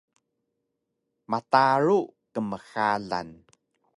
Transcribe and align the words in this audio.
mtaru 1.29 1.99
kmxalan 2.33 3.29